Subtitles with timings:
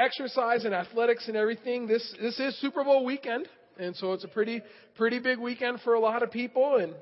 [0.00, 3.46] exercise and athletics and everything, this this is Super Bowl weekend,
[3.78, 4.62] and so it's a pretty
[4.96, 6.76] pretty big weekend for a lot of people.
[6.76, 6.94] And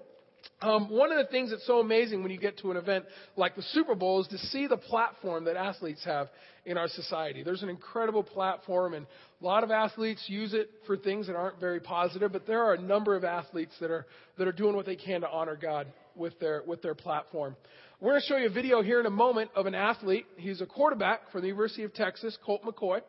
[0.61, 3.04] um, one of the things that's so amazing when you get to an event
[3.37, 6.29] like the Super Bowl is to see the platform that athletes have
[6.66, 7.42] in our society.
[7.42, 9.06] There's an incredible platform, and
[9.40, 12.33] a lot of athletes use it for things that aren't very positive.
[12.33, 14.06] But there are a number of athletes that are
[14.37, 17.56] that are doing what they can to honor God with their with their platform.
[18.01, 20.24] We're going to show you a video here in a moment of an athlete.
[20.37, 23.01] He's a quarterback for the University of Texas, Colt McCoy.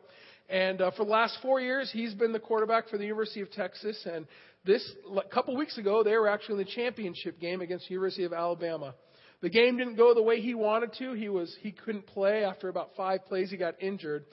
[0.48, 3.52] And uh, for the last four years, he's been the quarterback for the University of
[3.52, 4.04] Texas.
[4.12, 4.26] And
[4.64, 4.84] this
[5.16, 8.32] a couple weeks ago, they were actually in the championship game against the University of
[8.32, 8.96] Alabama.
[9.42, 11.12] The game didn't go the way he wanted to.
[11.12, 13.48] He was he couldn't play after about five plays.
[13.48, 14.24] He got injured.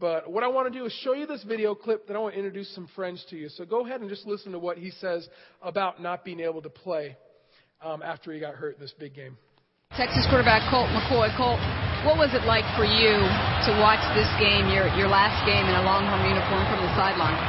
[0.00, 2.06] But what I want to do is show you this video clip.
[2.06, 3.50] Then I want to introduce some friends to you.
[3.50, 5.28] So go ahead and just listen to what he says
[5.60, 7.18] about not being able to play
[7.82, 9.36] um, after he got hurt in this big game.
[9.96, 11.32] Texas quarterback Colt McCoy.
[11.40, 11.56] Colt,
[12.04, 13.16] what was it like for you
[13.64, 17.32] to watch this game, your your last game in a Longhorn uniform from the sideline?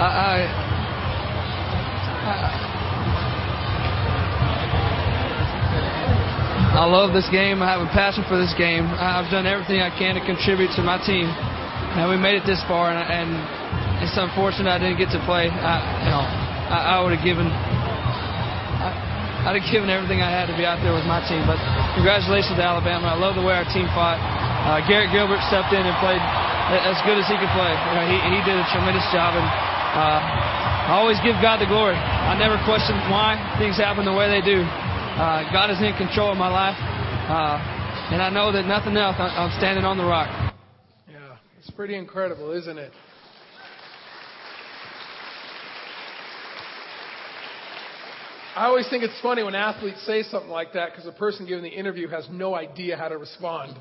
[0.00, 0.40] I, I,
[6.80, 7.60] I love this game.
[7.60, 8.88] I have a passion for this game.
[8.88, 12.64] I've done everything I can to contribute to my team, and we made it this
[12.64, 12.88] far.
[12.88, 13.36] And, and
[14.00, 15.52] it's unfortunate I didn't get to play.
[15.52, 16.24] I, you know,
[16.72, 17.52] I, I would have given
[19.46, 21.46] I'd have given everything I had to be out there with my team.
[21.46, 21.62] But
[21.94, 23.14] congratulations to Alabama.
[23.14, 24.18] I love the way our team fought.
[24.18, 27.70] Uh, Garrett Gilbert stepped in and played as good as he could play.
[27.70, 29.46] You know, he, he did a tremendous job, and
[29.94, 31.94] uh, I always give God the glory.
[31.94, 34.66] I never question why things happen the way they do.
[34.66, 36.74] Uh, God is in control of my life,
[37.30, 37.62] uh,
[38.10, 39.14] and I know that nothing else.
[39.14, 40.26] I'm standing on the rock.
[41.06, 42.90] Yeah, it's pretty incredible, isn't it?
[48.56, 51.62] I always think it's funny when athletes say something like that because the person giving
[51.62, 53.76] the interview has no idea how to respond.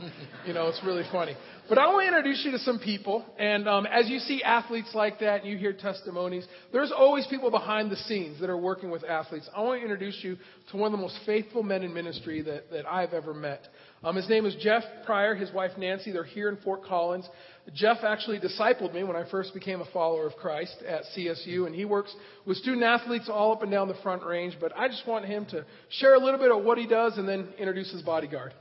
[0.46, 1.34] you know, it's really funny.
[1.70, 3.24] But I want to introduce you to some people.
[3.40, 7.50] And um, as you see athletes like that and you hear testimonies, there's always people
[7.50, 9.50] behind the scenes that are working with athletes.
[9.56, 10.36] I want to introduce you
[10.72, 13.62] to one of the most faithful men in ministry that, that I've ever met.
[14.04, 16.12] Um, his name is Jeff Pryor, his wife Nancy.
[16.12, 17.30] They're here in Fort Collins.
[17.74, 21.74] Jeff actually discipled me when I first became a follower of Christ at CSU, and
[21.74, 22.14] he works
[22.46, 24.58] with student athletes all up and down the front range.
[24.60, 27.28] But I just want him to share a little bit of what he does and
[27.28, 28.54] then introduce his bodyguard.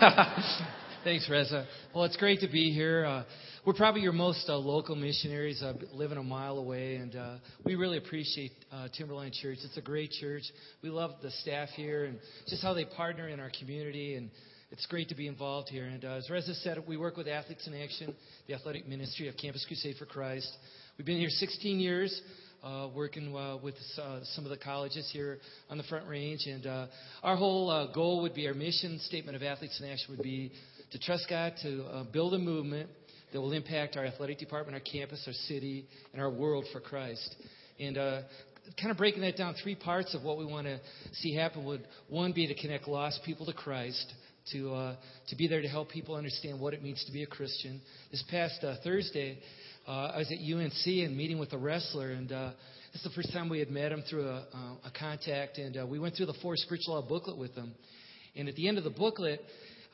[1.04, 1.66] Thanks, Reza.
[1.94, 3.04] Well, it's great to be here.
[3.04, 3.24] Uh,
[3.64, 7.76] we're probably your most uh, local missionaries, uh, living a mile away, and uh, we
[7.76, 9.58] really appreciate uh, Timberline Church.
[9.64, 10.42] It's a great church.
[10.82, 12.18] We love the staff here and
[12.48, 14.30] just how they partner in our community and
[14.72, 15.84] it's great to be involved here.
[15.84, 18.14] And uh, as Reza said, we work with Athletes in Action,
[18.48, 20.50] the athletic ministry of Campus Crusade for Christ.
[20.96, 22.20] We've been here 16 years.
[22.64, 25.38] Uh, working uh, with uh, some of the colleges here
[25.68, 26.38] on the Front Range.
[26.46, 26.86] And uh,
[27.24, 30.52] our whole uh, goal would be our mission statement of Athletes in Action would be
[30.92, 32.88] to trust God to uh, build a movement
[33.32, 37.34] that will impact our athletic department, our campus, our city, and our world for Christ.
[37.80, 37.96] And
[38.80, 40.78] kind of breaking that down, three parts of what we want to
[41.14, 44.14] see happen would one be to connect lost people to Christ
[44.50, 44.96] to, uh,
[45.28, 47.80] to be there to help people understand what it means to be a Christian.
[48.10, 49.38] This past uh, Thursday,
[49.86, 52.50] uh, I was at UNC and meeting with a wrestler, and uh,
[52.92, 55.76] this is the first time we had met him through a, uh, a contact, and
[55.76, 57.72] uh, we went through the Four Spiritual Law booklet with him.
[58.34, 59.40] And at the end of the booklet,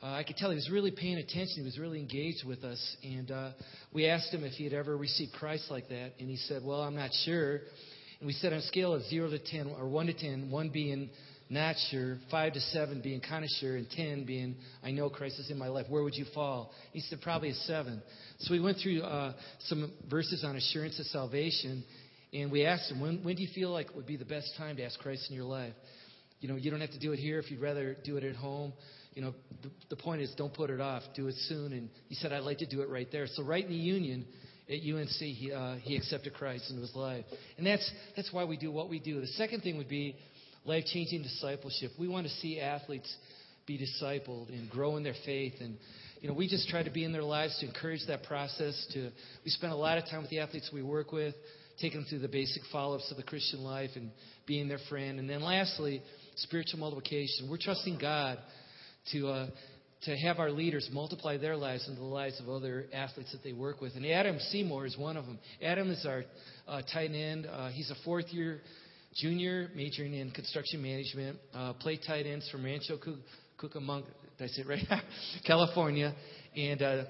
[0.01, 1.55] I could tell he was really paying attention.
[1.57, 2.97] He was really engaged with us.
[3.03, 3.51] And uh,
[3.93, 6.13] we asked him if he had ever received Christ like that.
[6.19, 7.55] And he said, Well, I'm not sure.
[8.19, 10.69] And we said on a scale of 0 to 10, or 1 to 10, 1
[10.69, 11.09] being
[11.49, 15.39] not sure, five to seven being kind of sure, and ten being I know Christ
[15.39, 15.87] is in my life.
[15.89, 16.71] Where would you fall?
[16.93, 18.01] He said probably a seven.
[18.39, 21.83] So we went through uh, some verses on assurance of salvation,
[22.33, 24.77] and we asked him when, when do you feel like would be the best time
[24.77, 25.73] to ask Christ in your life?
[26.39, 28.35] You know, you don't have to do it here if you'd rather do it at
[28.35, 28.71] home.
[29.13, 29.33] You know,
[29.63, 31.01] the, the point is don't put it off.
[31.15, 31.73] Do it soon.
[31.73, 33.25] And he said I'd like to do it right there.
[33.27, 34.25] So right in the union
[34.69, 37.25] at UNC, he, uh, he accepted Christ into his life.
[37.57, 39.19] And that's, that's why we do what we do.
[39.19, 40.15] The second thing would be
[40.65, 41.91] life changing discipleship.
[41.99, 43.13] We want to see athletes
[43.65, 45.53] be discipled and grow in their faith.
[45.61, 45.77] And,
[46.21, 48.87] you know, we just try to be in their lives to encourage that process.
[48.93, 49.11] To
[49.45, 51.35] We spend a lot of time with the athletes we work with,
[51.79, 54.11] taking them through the basic follow ups of the Christian life and
[54.47, 55.19] being their friend.
[55.19, 56.01] And then lastly,
[56.35, 57.47] spiritual multiplication.
[57.49, 58.39] We're trusting God
[59.11, 59.27] to.
[59.27, 59.47] Uh,
[60.03, 63.51] to have our leaders multiply their lives into the lives of other athletes that they
[63.51, 63.97] work with.
[63.97, 65.37] And Adam Seymour is one of them.
[65.61, 66.23] Adam is our
[66.69, 67.45] uh, tight end.
[67.45, 68.61] Uh, he's a fourth year
[69.21, 72.97] junior, majoring in construction management, uh, played tight ends from Rancho
[73.59, 74.05] Cucamonga,
[74.37, 74.85] say it right?
[75.45, 76.13] California.
[76.55, 77.03] And uh,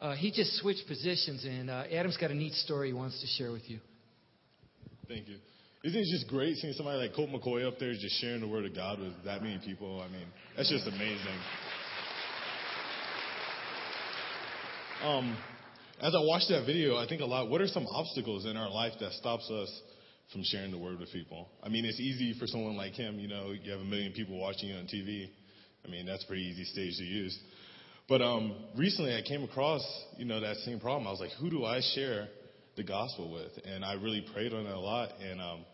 [0.00, 3.26] uh, he just switched positions, and uh, Adam's got a neat story he wants to
[3.38, 3.78] share with you.
[5.08, 5.36] Thank you.
[5.84, 8.64] Isn't it just great seeing somebody like Colt McCoy up there just sharing the word
[8.64, 10.00] of God with that many people?
[10.00, 11.38] I mean, that's just amazing.
[15.02, 15.36] Um,
[16.00, 17.50] as I watched that video, I think a lot.
[17.50, 19.82] What are some obstacles in our life that stops us
[20.34, 21.48] from sharing the word with people?
[21.62, 23.18] I mean, it's easy for someone like him.
[23.18, 25.30] You know, you have a million people watching you on TV.
[25.84, 27.38] I mean, that's a pretty easy stage to use.
[28.08, 29.82] But um, recently, I came across
[30.18, 31.06] you know that same problem.
[31.06, 32.28] I was like, who do I share
[32.76, 33.64] the gospel with?
[33.64, 35.64] And I really prayed on it a lot, and um,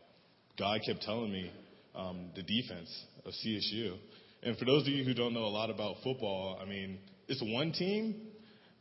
[0.59, 1.51] God kept telling me
[1.95, 3.97] um, the defense of CSU.
[4.43, 6.99] And for those of you who don't know a lot about football, I mean,
[7.29, 8.29] it's one team,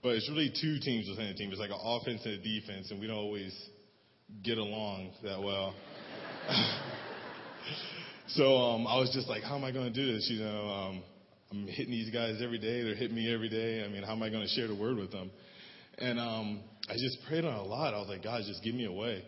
[0.03, 1.49] but it's really two teams within a team.
[1.51, 3.53] It's like an offense and a defense, and we don't always
[4.43, 5.73] get along that well.
[8.27, 10.27] so um, I was just like, how am I going to do this?
[10.31, 11.03] You know, um,
[11.51, 12.83] I'm hitting these guys every day.
[12.83, 13.83] They're hitting me every day.
[13.83, 15.31] I mean, how am I going to share the word with them?
[15.97, 17.93] And um, I just prayed on a lot.
[17.93, 19.23] I was like, God, just give me away.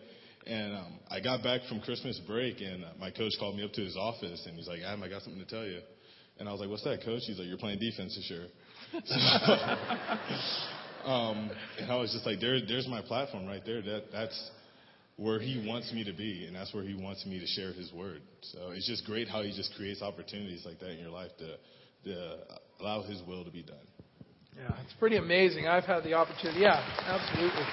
[0.46, 3.80] And um, I got back from Christmas break, and my coach called me up to
[3.82, 5.80] his office, and he's like, Adam, I got something to tell you.
[6.38, 7.22] And I was like, what's that, coach?
[7.26, 8.46] He's like, you're playing defense this year.
[9.04, 9.14] So,
[11.08, 13.82] um, and I was just like, there, there's my platform right there.
[13.82, 14.50] That, that's
[15.16, 17.92] where he wants me to be, and that's where he wants me to share his
[17.92, 18.22] word.
[18.40, 22.10] So it's just great how he just creates opportunities like that in your life to,
[22.10, 22.38] to
[22.80, 23.76] allow his will to be done.
[24.56, 25.66] Yeah, it's pretty amazing.
[25.66, 26.60] I've had the opportunity.
[26.60, 27.64] Yeah, absolutely.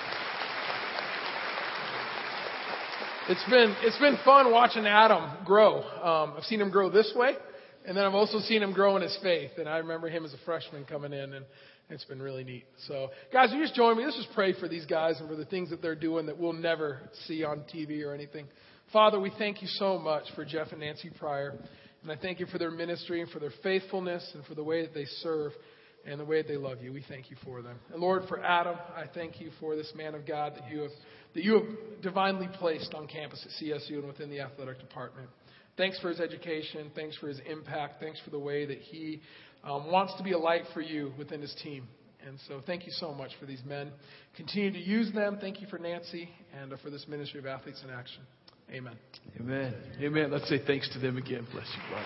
[3.30, 5.84] It's been it's been fun watching Adam grow.
[5.84, 7.36] Um, I've seen him grow this way,
[7.86, 9.52] and then I've also seen him grow in his faith.
[9.58, 11.46] And I remember him as a freshman coming in, and
[11.90, 12.66] it's been really neat.
[12.88, 14.06] So, guys, you just join me.
[14.06, 16.54] Let's just pray for these guys and for the things that they're doing that we'll
[16.54, 18.46] never see on TV or anything.
[18.94, 21.56] Father, we thank you so much for Jeff and Nancy Pryor.
[22.02, 24.82] And I thank you for their ministry and for their faithfulness and for the way
[24.84, 25.52] that they serve
[26.06, 26.94] and the way that they love you.
[26.94, 27.78] We thank you for them.
[27.92, 30.92] And Lord, for Adam, I thank you for this man of God that you have
[31.36, 35.30] that you have divinely placed on campus at CSU and within the athletic department.
[35.78, 36.92] Thanks for his education.
[36.96, 38.02] Thanks for his impact.
[38.02, 39.22] Thanks for the way that he
[39.64, 41.88] um, wants to be a light for you within his team.
[42.26, 43.92] And so thank you so much for these men.
[44.36, 45.38] Continue to use them.
[45.40, 46.30] Thank you for Nancy
[46.60, 48.22] and uh, for this ministry of Athletes in Action.
[48.72, 48.96] Amen.
[49.40, 49.74] Amen.
[50.02, 50.32] Amen.
[50.32, 51.48] Let's say thanks to them again.
[51.52, 52.06] Bless you, buddy.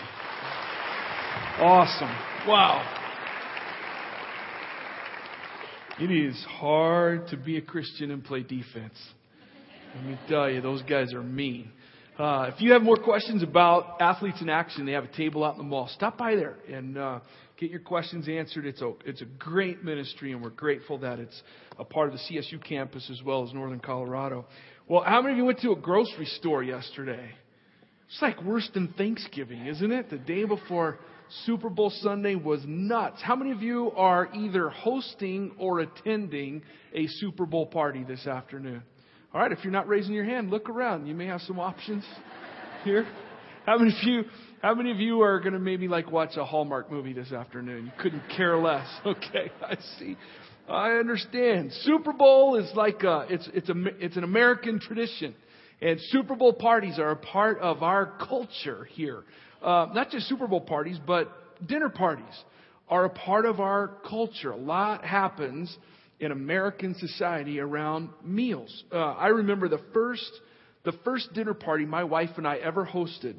[1.59, 2.15] Awesome.
[2.47, 3.00] Wow.
[5.99, 8.95] It is hard to be a Christian and play defense.
[9.95, 11.71] Let me tell you, those guys are mean.
[12.18, 15.54] Uh, if you have more questions about athletes in action, they have a table out
[15.54, 15.88] in the mall.
[15.95, 17.19] Stop by there and uh,
[17.57, 18.68] get your questions answered.
[18.68, 21.42] It's a it's a great ministry, and we're grateful that it's
[21.80, 24.45] a part of the CSU campus as well as Northern Colorado.
[24.88, 27.31] Well, how many of you went to a grocery store yesterday?
[28.10, 30.12] It's like worse than Thanksgiving, isn't it?
[30.12, 31.00] The day before
[31.45, 33.24] Super Bowl Sunday was nuts.
[33.24, 36.62] How many of you are either hosting or attending
[36.94, 38.83] a Super Bowl party this afternoon?
[39.33, 41.07] All right, if you're not raising your hand, look around.
[41.07, 42.03] You may have some options
[42.83, 43.07] here.
[43.65, 44.24] How many of you
[44.62, 47.85] how many of you are going to maybe like watch a Hallmark movie this afternoon?
[47.85, 48.88] You couldn't care less.
[49.06, 50.18] Okay, I see.
[50.69, 51.71] I understand.
[51.81, 55.35] Super Bowl is like a, it's it's a it's an American tradition.
[55.81, 59.24] And Super Bowl parties are a part of our culture here
[59.63, 61.31] uh, not just Super Bowl parties, but
[61.65, 62.44] dinner parties
[62.89, 64.51] are a part of our culture.
[64.51, 65.75] A lot happens
[66.23, 68.83] in American society around meals.
[68.91, 70.31] Uh, I remember the first,
[70.83, 73.35] the first dinner party my wife and I ever hosted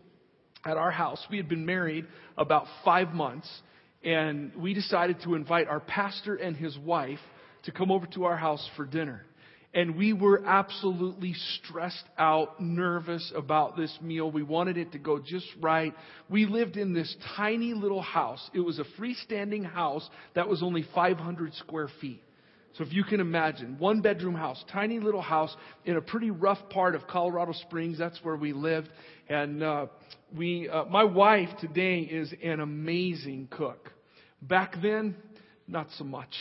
[0.64, 1.24] at our house.
[1.30, 3.48] We had been married about five months,
[4.02, 7.20] and we decided to invite our pastor and his wife
[7.64, 9.24] to come over to our house for dinner
[9.74, 14.30] and we were absolutely stressed out, nervous about this meal.
[14.30, 15.92] We wanted it to go just right.
[16.30, 18.48] We lived in this tiny little house.
[18.54, 22.22] It was a freestanding house that was only 500 square feet.
[22.76, 25.54] So if you can imagine, one bedroom house, tiny little house
[25.84, 27.98] in a pretty rough part of Colorado Springs.
[27.98, 28.88] That's where we lived.
[29.28, 29.86] And uh,
[30.36, 33.92] we, uh, my wife today is an amazing cook.
[34.42, 35.14] Back then,
[35.68, 36.32] not so much.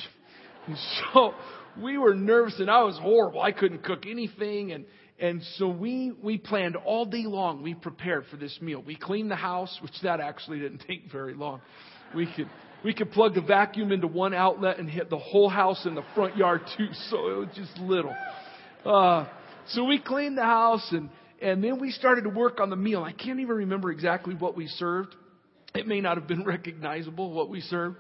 [0.65, 0.75] And
[1.13, 1.33] so
[1.81, 3.41] we were nervous and I was horrible.
[3.41, 4.85] I couldn't cook anything and
[5.19, 7.61] and so we we planned all day long.
[7.61, 8.83] We prepared for this meal.
[8.85, 11.61] We cleaned the house, which that actually didn't take very long.
[12.15, 12.49] We could
[12.83, 16.03] we could plug the vacuum into one outlet and hit the whole house in the
[16.15, 16.87] front yard too.
[17.09, 18.15] So it was just little.
[18.85, 19.27] Uh,
[19.69, 21.09] so we cleaned the house and
[21.41, 23.03] and then we started to work on the meal.
[23.03, 25.13] I can't even remember exactly what we served.
[25.75, 27.97] It may not have been recognizable what we served.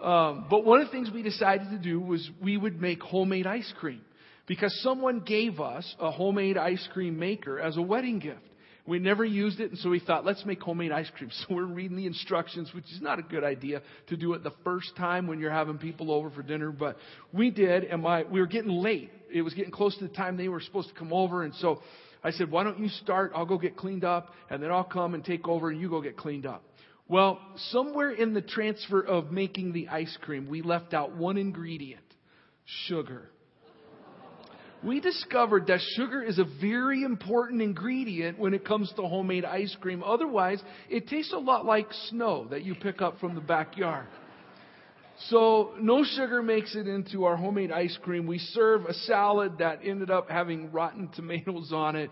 [0.00, 3.46] Um, but one of the things we decided to do was we would make homemade
[3.46, 4.02] ice cream
[4.46, 8.40] because someone gave us a homemade ice cream maker as a wedding gift.
[8.86, 11.30] We never used it, and so we thought, let's make homemade ice cream.
[11.48, 14.52] So we're reading the instructions, which is not a good idea to do it the
[14.62, 16.96] first time when you're having people over for dinner, but
[17.32, 19.10] we did, and my, we were getting late.
[19.32, 21.80] It was getting close to the time they were supposed to come over, and so
[22.22, 23.32] I said, why don't you start?
[23.34, 26.02] I'll go get cleaned up, and then I'll come and take over, and you go
[26.02, 26.62] get cleaned up.
[27.08, 27.38] Well,
[27.70, 32.04] somewhere in the transfer of making the ice cream, we left out one ingredient
[32.86, 33.30] sugar.
[34.84, 39.74] We discovered that sugar is a very important ingredient when it comes to homemade ice
[39.80, 40.02] cream.
[40.02, 44.06] Otherwise, it tastes a lot like snow that you pick up from the backyard.
[45.28, 48.26] So, no sugar makes it into our homemade ice cream.
[48.26, 52.10] We serve a salad that ended up having rotten tomatoes on it,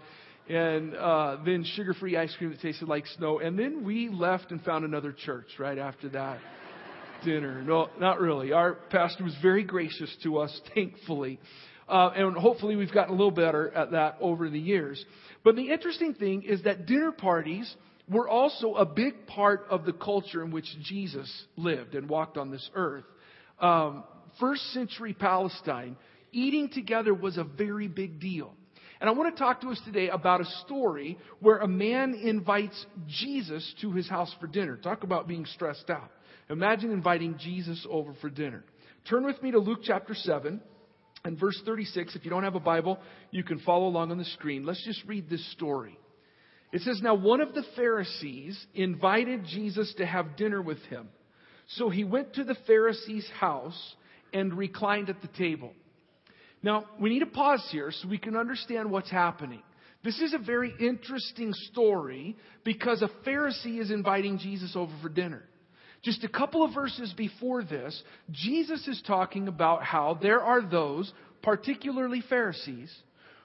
[0.48, 3.40] and uh, then sugar free ice cream that tasted like snow.
[3.40, 6.38] And then we left and found another church right after that
[7.24, 7.62] dinner.
[7.62, 8.52] No, not really.
[8.52, 11.38] Our pastor was very gracious to us, thankfully.
[11.92, 15.04] Uh, and hopefully we've gotten a little better at that over the years.
[15.44, 17.72] But the interesting thing is that dinner parties
[18.08, 22.50] were also a big part of the culture in which Jesus lived and walked on
[22.50, 23.04] this earth.
[23.60, 24.04] Um,
[24.40, 25.96] first century Palestine,
[26.32, 28.54] eating together was a very big deal.
[28.98, 32.86] And I want to talk to us today about a story where a man invites
[33.06, 34.78] Jesus to his house for dinner.
[34.78, 36.10] Talk about being stressed out.
[36.48, 38.64] Imagine inviting Jesus over for dinner.
[39.10, 40.62] Turn with me to Luke chapter 7
[41.24, 42.16] and verse 36.
[42.16, 42.98] If you don't have a Bible,
[43.30, 44.64] you can follow along on the screen.
[44.64, 45.98] Let's just read this story.
[46.72, 51.08] It says, Now one of the Pharisees invited Jesus to have dinner with him.
[51.68, 53.94] So he went to the Pharisee's house
[54.32, 55.72] and reclined at the table.
[56.62, 59.62] Now, we need to pause here so we can understand what's happening.
[60.04, 65.42] This is a very interesting story because a Pharisee is inviting Jesus over for dinner.
[66.02, 71.12] Just a couple of verses before this, Jesus is talking about how there are those,
[71.42, 72.92] particularly Pharisees,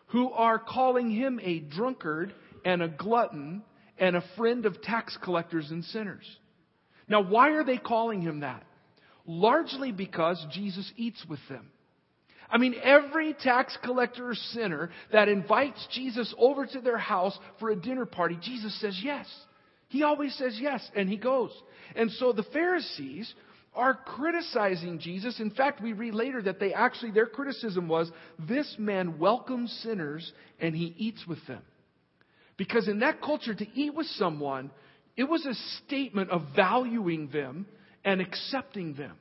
[0.07, 2.33] who are calling him a drunkard
[2.65, 3.61] and a glutton
[3.99, 6.25] and a friend of tax collectors and sinners.
[7.07, 8.63] Now, why are they calling him that?
[9.25, 11.69] Largely because Jesus eats with them.
[12.49, 17.69] I mean, every tax collector or sinner that invites Jesus over to their house for
[17.69, 19.27] a dinner party, Jesus says yes.
[19.89, 21.51] He always says yes, and he goes.
[21.95, 23.33] And so the Pharisees
[23.73, 25.39] are criticizing Jesus.
[25.39, 30.31] In fact, we read later that they actually, their criticism was, this man welcomes sinners
[30.59, 31.61] and he eats with them.
[32.57, 34.71] Because in that culture, to eat with someone,
[35.15, 35.53] it was a
[35.85, 37.67] statement of valuing them
[38.03, 39.13] and accepting them.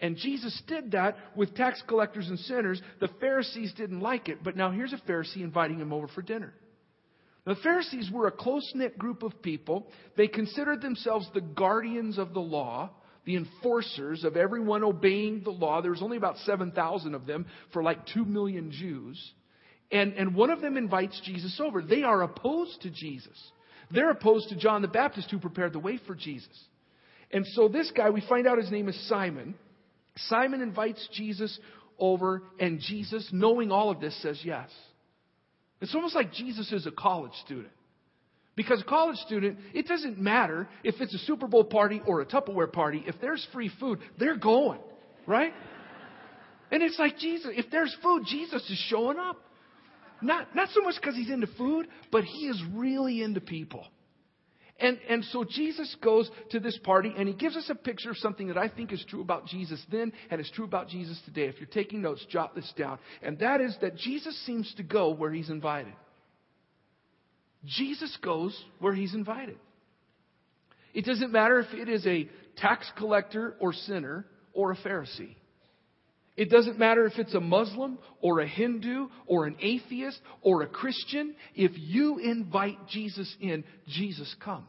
[0.00, 2.80] And Jesus did that with tax collectors and sinners.
[3.00, 6.54] The Pharisees didn't like it, but now here's a Pharisee inviting him over for dinner.
[7.48, 9.86] The Pharisees were a close knit group of people.
[10.18, 12.90] They considered themselves the guardians of the law,
[13.24, 15.80] the enforcers of everyone obeying the law.
[15.80, 19.18] There was only about 7,000 of them for like 2 million Jews.
[19.90, 21.80] And, and one of them invites Jesus over.
[21.80, 23.42] They are opposed to Jesus.
[23.90, 26.52] They're opposed to John the Baptist who prepared the way for Jesus.
[27.30, 29.54] And so this guy, we find out his name is Simon.
[30.16, 31.58] Simon invites Jesus
[31.98, 34.68] over, and Jesus, knowing all of this, says yes.
[35.80, 37.72] It's almost like Jesus is a college student.
[38.56, 42.26] Because a college student, it doesn't matter if it's a Super Bowl party or a
[42.26, 43.04] Tupperware party.
[43.06, 44.80] If there's free food, they're going,
[45.26, 45.52] right?
[46.72, 49.36] And it's like Jesus, if there's food, Jesus is showing up.
[50.20, 53.86] Not, not so much because he's into food, but he is really into people.
[54.80, 58.16] And, and so Jesus goes to this party and he gives us a picture of
[58.18, 61.46] something that I think is true about Jesus then and is true about Jesus today.
[61.46, 62.98] If you're taking notes, jot this down.
[63.20, 65.94] And that is that Jesus seems to go where he's invited.
[67.64, 69.58] Jesus goes where he's invited.
[70.94, 75.34] It doesn't matter if it is a tax collector or sinner or a Pharisee.
[76.38, 80.68] It doesn't matter if it's a Muslim or a Hindu or an atheist or a
[80.68, 81.34] Christian.
[81.56, 84.68] If you invite Jesus in, Jesus comes.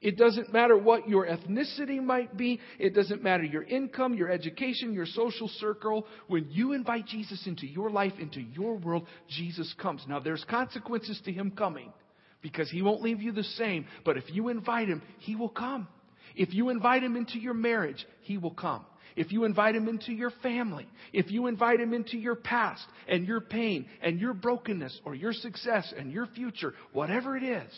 [0.00, 2.60] It doesn't matter what your ethnicity might be.
[2.78, 6.06] It doesn't matter your income, your education, your social circle.
[6.28, 10.04] When you invite Jesus into your life, into your world, Jesus comes.
[10.08, 11.92] Now, there's consequences to him coming
[12.40, 13.84] because he won't leave you the same.
[14.04, 15.88] But if you invite him, he will come.
[16.36, 18.84] If you invite him into your marriage, he will come
[19.16, 23.26] if you invite him into your family, if you invite him into your past and
[23.26, 27.72] your pain and your brokenness or your success and your future, whatever it is,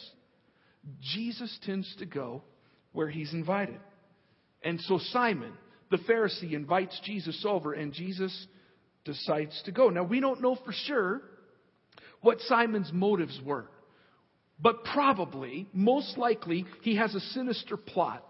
[1.01, 2.43] Jesus tends to go
[2.93, 3.81] where he's invited.
[4.63, 5.53] And so Simon,
[5.91, 8.47] the Pharisee, invites Jesus over and Jesus
[9.05, 9.89] decides to go.
[9.89, 11.23] Now we don't know for sure
[12.21, 13.67] what Simon's motives were.
[14.61, 18.25] But probably, most likely, he has a sinister plot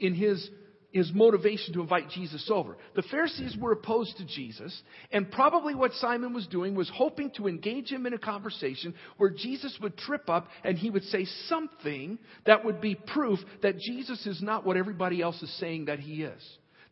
[0.00, 0.48] in his
[0.96, 2.76] his motivation to invite Jesus over.
[2.94, 7.48] The Pharisees were opposed to Jesus, and probably what Simon was doing was hoping to
[7.48, 12.18] engage him in a conversation where Jesus would trip up and he would say something
[12.46, 16.22] that would be proof that Jesus is not what everybody else is saying that he
[16.22, 16.42] is.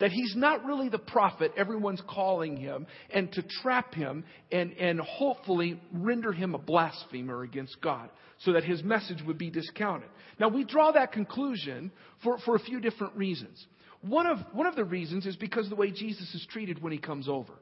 [0.00, 5.00] That he's not really the prophet everyone's calling him, and to trap him and, and
[5.00, 10.10] hopefully render him a blasphemer against God so that his message would be discounted.
[10.38, 11.90] Now, we draw that conclusion
[12.22, 13.64] for, for a few different reasons.
[14.06, 16.98] One of, one of the reasons is because the way Jesus is treated when he
[16.98, 17.52] comes over.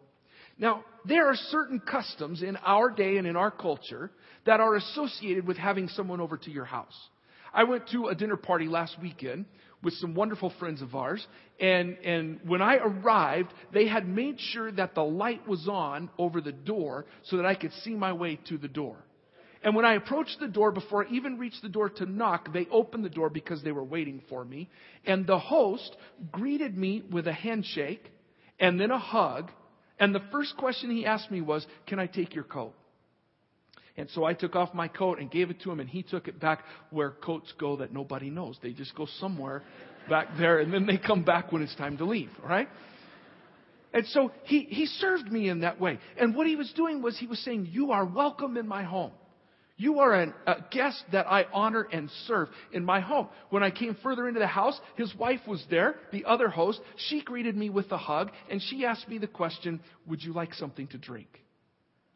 [0.58, 4.10] Now, there are certain customs in our day and in our culture
[4.44, 6.96] that are associated with having someone over to your house.
[7.54, 9.44] I went to a dinner party last weekend
[9.82, 11.26] with some wonderful friends of ours,
[11.60, 16.40] and, and when I arrived, they had made sure that the light was on over
[16.40, 18.96] the door so that I could see my way to the door.
[19.64, 22.66] And when I approached the door, before I even reached the door to knock, they
[22.70, 24.68] opened the door because they were waiting for me.
[25.06, 25.96] And the host
[26.32, 28.10] greeted me with a handshake
[28.58, 29.50] and then a hug.
[30.00, 32.74] And the first question he asked me was, Can I take your coat?
[33.96, 36.26] And so I took off my coat and gave it to him, and he took
[36.26, 38.58] it back where coats go that nobody knows.
[38.62, 39.62] They just go somewhere
[40.08, 42.68] back there, and then they come back when it's time to leave, right?
[43.92, 45.98] And so he, he served me in that way.
[46.18, 49.12] And what he was doing was he was saying, You are welcome in my home.
[49.82, 53.26] You are an, a guest that I honor and serve in my home.
[53.50, 56.80] When I came further into the house, his wife was there, the other host.
[57.08, 60.54] She greeted me with a hug, and she asked me the question, Would you like
[60.54, 61.26] something to drink?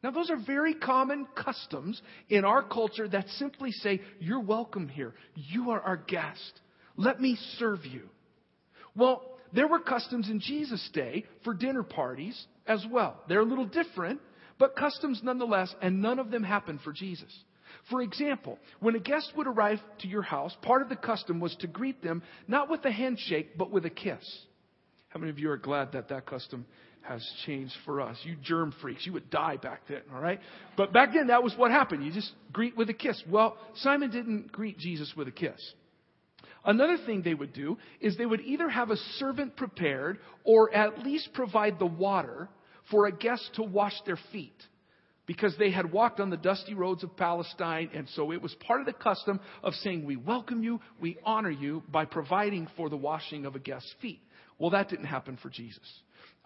[0.05, 5.15] Now, those are very common customs in our culture that simply say, You're welcome here.
[5.35, 6.61] You are our guest.
[6.97, 8.09] Let me serve you.
[8.95, 13.25] Well, there were customs in Jesus' day for dinner parties as well.
[13.29, 14.21] They're a little different,
[14.57, 17.33] but customs nonetheless, and none of them happened for Jesus.
[17.91, 21.55] For example, when a guest would arrive to your house, part of the custom was
[21.57, 24.25] to greet them not with a handshake, but with a kiss.
[25.09, 26.67] How many of you are glad that that custom
[27.03, 28.19] has changed for us?
[28.25, 30.41] You germ freaks, you would die back then, all right?
[30.77, 32.05] But back then, that was what happened.
[32.05, 33.23] You just greet with a kiss.
[33.29, 35.61] Well, Simon didn't greet Jesus with a kiss.
[36.65, 41.05] Another thing they would do is they would either have a servant prepared or at
[41.05, 42.49] least provide the water
[42.91, 44.61] for a guest to wash their feet
[45.27, 48.81] because they had walked on the dusty roads of Palestine, and so it was part
[48.81, 52.97] of the custom of saying, We welcome you, we honor you by providing for the
[52.97, 54.21] washing of a guest's feet.
[54.59, 55.83] Well, that didn't happen for Jesus.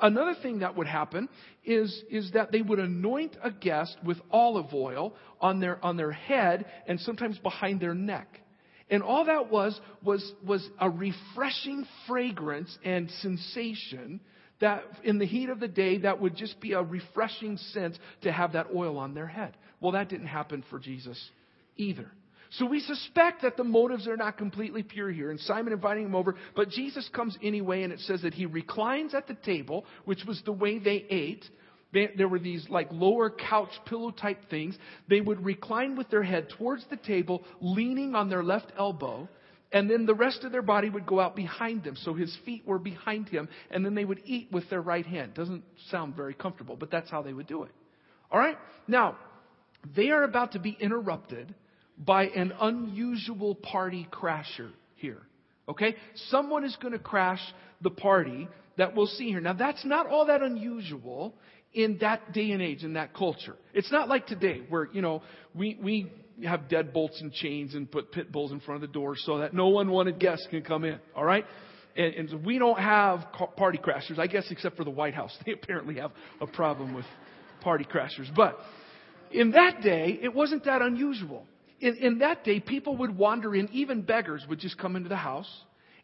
[0.02, 1.28] Another thing that would happen
[1.64, 6.10] is, is that they would anoint a guest with olive oil on their, on their
[6.10, 8.40] head and sometimes behind their neck.
[8.88, 14.20] And all that was, was, was a refreshing fragrance and sensation
[14.60, 18.32] that in the heat of the day, that would just be a refreshing sense to
[18.32, 19.56] have that oil on their head.
[19.80, 21.18] Well, that didn't happen for Jesus
[21.76, 22.10] either.
[22.54, 26.16] So we suspect that the motives are not completely pure here, and Simon inviting him
[26.16, 30.24] over, but Jesus comes anyway, and it says that he reclines at the table, which
[30.26, 31.44] was the way they ate.
[31.92, 34.76] there were these like lower couch pillow type things.
[35.08, 39.28] They would recline with their head towards the table, leaning on their left elbow,
[39.72, 41.96] and then the rest of their body would go out behind them.
[41.96, 45.34] So his feet were behind him, and then they would eat with their right hand.
[45.34, 47.70] Doesn't sound very comfortable, but that's how they would do it.
[48.32, 48.58] All right?
[48.88, 49.16] Now,
[49.94, 51.54] they are about to be interrupted
[51.96, 55.22] by an unusual party crasher here.
[55.68, 55.94] Okay?
[56.30, 57.40] Someone is going to crash
[57.80, 59.40] the party that we'll see here.
[59.40, 61.34] Now, that's not all that unusual
[61.72, 63.54] in that day and age, in that culture.
[63.72, 65.22] It's not like today where, you know,
[65.54, 66.10] we, we
[66.44, 69.54] have deadbolts and chains and put pit bulls in front of the door so that
[69.54, 70.98] no unwanted guests can come in.
[71.14, 71.44] All right?
[71.96, 73.26] And, and we don't have
[73.56, 75.36] party crashers, I guess, except for the White House.
[75.46, 77.06] They apparently have a problem with
[77.60, 78.34] party crashers.
[78.34, 78.58] But
[79.30, 81.46] in that day, it wasn't that unusual.
[81.80, 85.16] In, in that day, people would wander in, even beggars would just come into the
[85.16, 85.50] house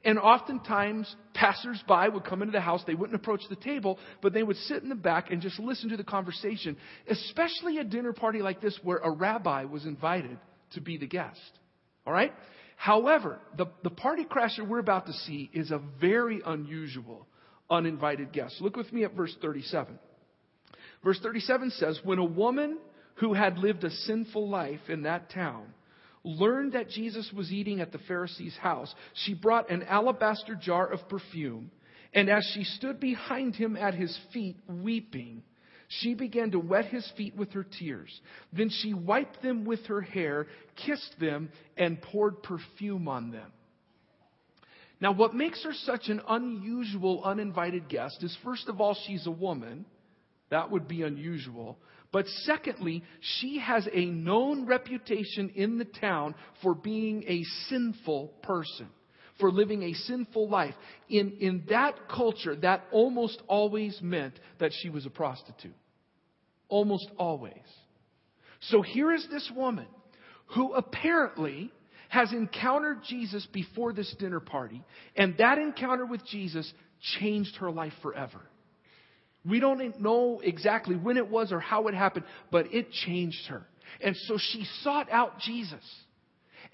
[0.07, 2.81] and oftentimes, passersby would come into the house.
[2.87, 5.91] They wouldn't approach the table, but they would sit in the back and just listen
[5.91, 6.77] to the conversation,
[7.09, 10.39] especially a dinner party like this where a rabbi was invited
[10.75, 11.41] to be the guest.
[12.07, 12.33] All right?
[12.77, 17.27] However, the, the party crasher we're about to see is a very unusual,
[17.69, 18.61] uninvited guest.
[18.61, 19.99] Look with me at verse 37.
[21.03, 22.79] Verse 37 says, When a woman
[23.17, 25.67] who had lived a sinful life in that town
[26.27, 31.09] learned that Jesus was eating at the Pharisee's house, she brought an alabaster jar of
[31.09, 31.71] perfume,
[32.13, 35.43] and as she stood behind him at his feet, weeping,
[35.89, 38.21] she began to wet his feet with her tears.
[38.53, 40.49] Then she wiped them with her hair,
[40.85, 43.53] kissed them, and poured perfume on them.
[45.01, 49.31] Now, what makes her such an unusual, uninvited guest is first of all, she's a
[49.31, 49.85] woman.
[50.51, 51.79] That would be unusual.
[52.13, 53.03] But secondly,
[53.39, 58.89] she has a known reputation in the town for being a sinful person,
[59.39, 60.75] for living a sinful life.
[61.09, 65.75] In, in that culture, that almost always meant that she was a prostitute.
[66.69, 67.55] Almost always.
[68.61, 69.87] So here is this woman
[70.55, 71.73] who apparently
[72.09, 74.83] has encountered Jesus before this dinner party,
[75.17, 76.73] and that encounter with Jesus
[77.19, 78.41] changed her life forever.
[79.49, 83.67] We don't know exactly when it was or how it happened, but it changed her.
[84.01, 85.85] And so she sought out Jesus.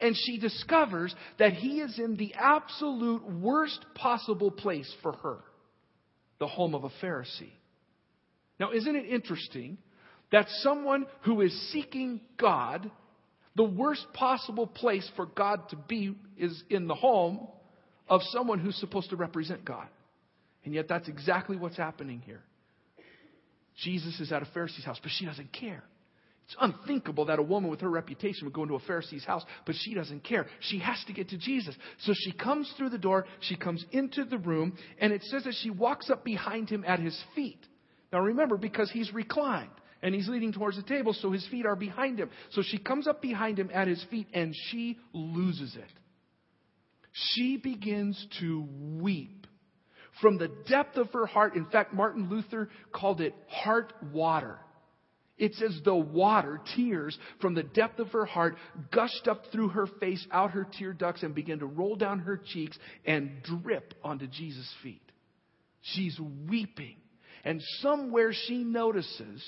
[0.01, 5.39] And she discovers that he is in the absolute worst possible place for her
[6.39, 7.53] the home of a Pharisee.
[8.59, 9.79] Now, isn't it interesting
[10.33, 12.91] that someone who is seeking God,
[13.55, 17.47] the worst possible place for God to be is in the home
[18.09, 19.87] of someone who's supposed to represent God?
[20.65, 22.43] And yet, that's exactly what's happening here.
[23.77, 25.85] Jesus is at a Pharisee's house, but she doesn't care.
[26.47, 29.75] It's unthinkable that a woman with her reputation would go into a Pharisee's house, but
[29.79, 30.47] she doesn't care.
[30.61, 31.75] She has to get to Jesus.
[32.01, 35.55] So she comes through the door, she comes into the room, and it says that
[35.63, 37.65] she walks up behind him at his feet.
[38.13, 39.71] Now remember, because he's reclined
[40.03, 42.29] and he's leaning towards the table, so his feet are behind him.
[42.51, 45.91] So she comes up behind him at his feet and she loses it.
[47.13, 48.67] She begins to
[49.01, 49.47] weep
[50.21, 51.57] from the depth of her heart.
[51.57, 54.59] In fact, Martin Luther called it heart water.
[55.39, 58.57] It's as though water, tears from the depth of her heart,
[58.93, 62.37] gushed up through her face, out her tear ducts, and began to roll down her
[62.37, 65.03] cheeks and drip onto Jesus' feet.
[65.81, 66.97] She's weeping.
[67.45, 69.43] And somewhere she notices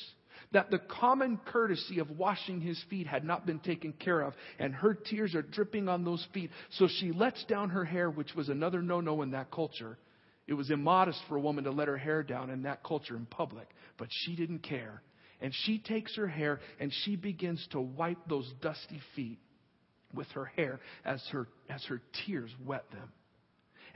[0.53, 4.75] that the common courtesy of washing his feet had not been taken care of, and
[4.75, 6.51] her tears are dripping on those feet.
[6.71, 9.99] So she lets down her hair, which was another no no in that culture.
[10.47, 13.27] It was immodest for a woman to let her hair down in that culture in
[13.27, 15.03] public, but she didn't care.
[15.41, 19.39] And she takes her hair and she begins to wipe those dusty feet
[20.13, 23.13] with her hair as her, as her tears wet them.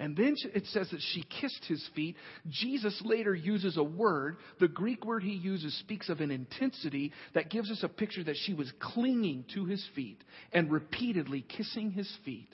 [0.01, 2.17] And then it says that she kissed his feet.
[2.49, 4.37] Jesus later uses a word.
[4.61, 8.37] The Greek word he uses speaks of an intensity that gives us a picture that
[8.45, 12.49] she was clinging to his feet and repeatedly kissing his feet.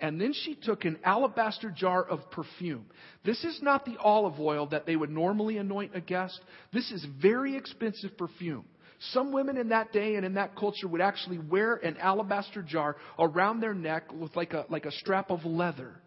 [0.00, 2.86] And then she took an alabaster jar of perfume.
[3.24, 6.40] This is not the olive oil that they would normally anoint a guest.
[6.72, 8.64] This is very expensive perfume.
[9.12, 12.96] Some women in that day and in that culture would actually wear an alabaster jar
[13.18, 16.00] around their neck with like a, like a strap of leather.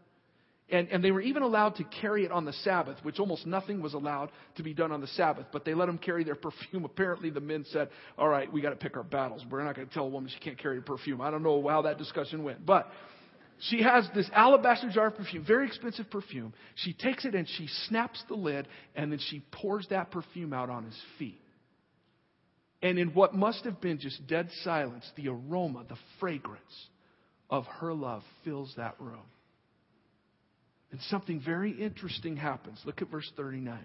[0.70, 3.82] And, and they were even allowed to carry it on the Sabbath, which almost nothing
[3.82, 5.48] was allowed to be done on the Sabbath.
[5.52, 6.86] But they let them carry their perfume.
[6.86, 9.44] Apparently, the men said, All right, we got to pick our battles.
[9.50, 11.22] We're not going to tell a woman she can't carry her perfume.
[11.22, 12.66] I don't know how that discussion went.
[12.66, 12.90] But
[13.70, 16.54] she has this alabaster jar of perfume, very expensive perfume.
[16.76, 20.70] She takes it and she snaps the lid, and then she pours that perfume out
[20.70, 21.40] on his feet.
[22.82, 26.90] And in what must have been just dead silence, the aroma, the fragrance
[27.50, 29.24] of her love fills that room.
[30.92, 32.82] And something very interesting happens.
[32.86, 33.80] Look at verse 39.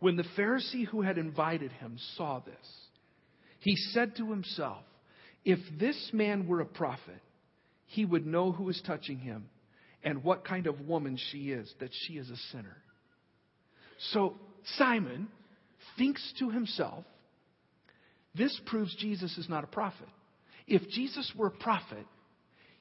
[0.00, 2.54] When the Pharisee who had invited him saw this,
[3.60, 4.82] he said to himself,
[5.44, 7.20] If this man were a prophet,
[7.88, 9.48] he would know who is touching him
[10.02, 12.76] and what kind of woman she is, that she is a sinner.
[14.12, 14.36] So
[14.76, 15.28] Simon
[15.96, 17.04] thinks to himself,
[18.34, 20.08] this proves Jesus is not a prophet.
[20.66, 22.06] If Jesus were a prophet,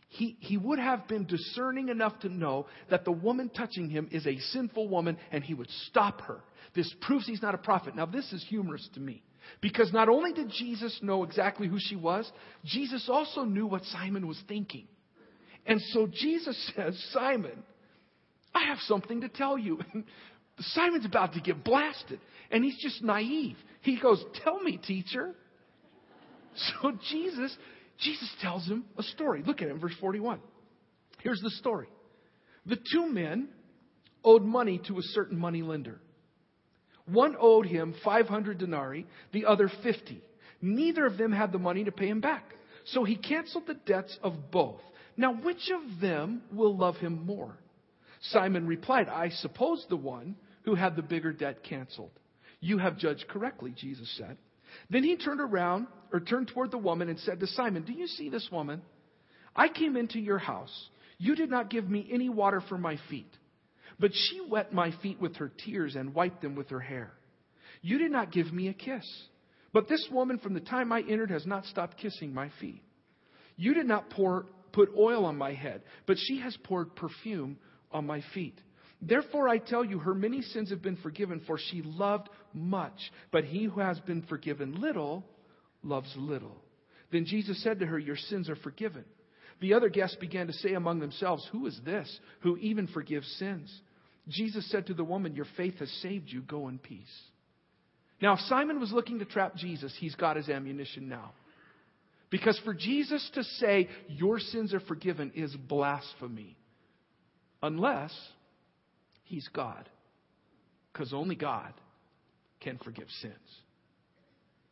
[0.09, 4.27] he, he would have been discerning enough to know that the woman touching him is
[4.27, 6.43] a sinful woman and he would stop her.
[6.75, 7.95] This proves he's not a prophet.
[7.95, 9.23] Now, this is humorous to me
[9.61, 12.29] because not only did Jesus know exactly who she was,
[12.65, 14.87] Jesus also knew what Simon was thinking.
[15.67, 17.63] And so Jesus says, Simon,
[18.55, 19.79] I have something to tell you.
[19.93, 20.05] And
[20.59, 22.19] Simon's about to get blasted.
[22.49, 23.57] And he's just naive.
[23.81, 25.35] He goes, Tell me, teacher.
[26.81, 27.55] So Jesus,
[27.99, 29.43] Jesus tells him a story.
[29.45, 30.39] Look at him, verse 41.
[31.21, 31.87] Here's the story.
[32.65, 33.49] The two men
[34.23, 35.99] owed money to a certain money lender.
[37.05, 40.19] One owed him 500 denarii, the other 50.
[40.61, 42.55] Neither of them had the money to pay him back.
[42.85, 44.81] So he canceled the debts of both.
[45.17, 47.57] Now, which of them will love him more?
[48.21, 52.11] Simon replied, I suppose the one who had the bigger debt canceled.
[52.59, 54.37] You have judged correctly, Jesus said.
[54.89, 58.07] Then he turned around, or turned toward the woman and said to Simon, Do you
[58.07, 58.81] see this woman?
[59.55, 60.89] I came into your house.
[61.17, 63.31] You did not give me any water for my feet,
[63.99, 67.11] but she wet my feet with her tears and wiped them with her hair.
[67.81, 69.05] You did not give me a kiss,
[69.73, 72.83] but this woman from the time I entered has not stopped kissing my feet.
[73.55, 74.45] You did not pour
[74.77, 77.57] put oil on my head, but she has poured perfume
[77.91, 78.61] on my feet.
[79.01, 82.99] Therefore, I tell you, her many sins have been forgiven, for she loved much.
[83.31, 85.25] But he who has been forgiven little
[85.81, 86.63] loves little.
[87.11, 89.03] Then Jesus said to her, Your sins are forgiven.
[89.61, 93.73] The other guests began to say among themselves, Who is this who even forgives sins?
[94.27, 96.43] Jesus said to the woman, Your faith has saved you.
[96.43, 97.21] Go in peace.
[98.21, 101.31] Now, if Simon was looking to trap Jesus, he's got his ammunition now.
[102.29, 106.57] Because for Jesus to say, Your sins are forgiven, is blasphemy.
[107.61, 108.13] Unless
[109.23, 109.89] he's God.
[110.91, 111.73] Because only God
[112.59, 113.33] can forgive sins.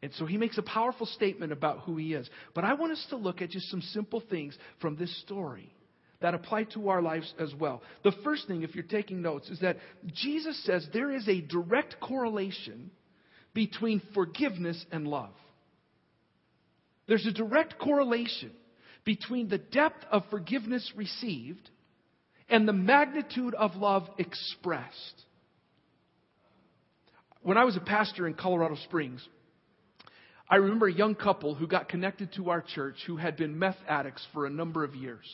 [0.01, 2.29] And so he makes a powerful statement about who he is.
[2.53, 5.71] But I want us to look at just some simple things from this story
[6.21, 7.81] that apply to our lives as well.
[8.03, 9.77] The first thing, if you're taking notes, is that
[10.13, 12.91] Jesus says there is a direct correlation
[13.53, 15.33] between forgiveness and love.
[17.07, 18.51] There's a direct correlation
[19.03, 21.69] between the depth of forgiveness received
[22.49, 25.23] and the magnitude of love expressed.
[27.41, 29.25] When I was a pastor in Colorado Springs,
[30.49, 33.77] I remember a young couple who got connected to our church who had been meth
[33.87, 35.25] addicts for a number of years.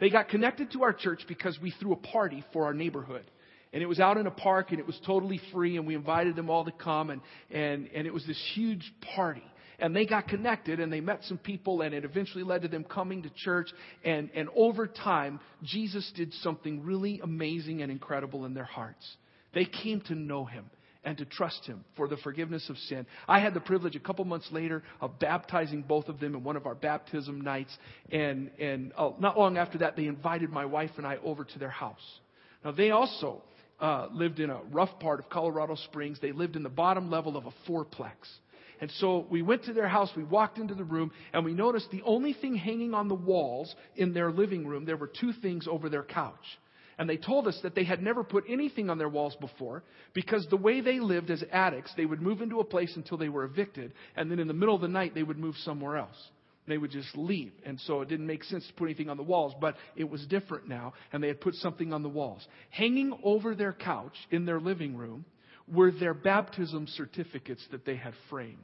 [0.00, 3.24] They got connected to our church because we threw a party for our neighborhood.
[3.72, 6.34] And it was out in a park and it was totally free and we invited
[6.34, 7.20] them all to come and,
[7.50, 9.44] and, and it was this huge party.
[9.80, 12.84] And they got connected and they met some people and it eventually led to them
[12.84, 13.68] coming to church.
[14.04, 19.06] And, and over time, Jesus did something really amazing and incredible in their hearts.
[19.54, 20.70] They came to know him
[21.04, 23.06] and to trust Him for the forgiveness of sin.
[23.26, 26.56] I had the privilege a couple months later of baptizing both of them in one
[26.56, 27.76] of our baptism nights,
[28.10, 31.58] and, and uh, not long after that, they invited my wife and I over to
[31.58, 32.20] their house.
[32.64, 33.42] Now, they also
[33.80, 36.18] uh, lived in a rough part of Colorado Springs.
[36.20, 38.12] They lived in the bottom level of a fourplex.
[38.80, 41.90] And so we went to their house, we walked into the room, and we noticed
[41.90, 45.66] the only thing hanging on the walls in their living room, there were two things
[45.68, 46.58] over their couch.
[46.98, 50.46] And they told us that they had never put anything on their walls before because
[50.48, 53.44] the way they lived as addicts, they would move into a place until they were
[53.44, 56.30] evicted, and then in the middle of the night, they would move somewhere else.
[56.66, 57.52] They would just leave.
[57.64, 60.26] And so it didn't make sense to put anything on the walls, but it was
[60.26, 62.46] different now, and they had put something on the walls.
[62.70, 65.24] Hanging over their couch in their living room
[65.72, 68.56] were their baptism certificates that they had framed.